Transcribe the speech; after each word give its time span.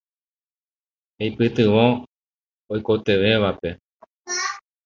Eipytyvõ 1.25 1.83
oikotevẽvape. 2.77 3.69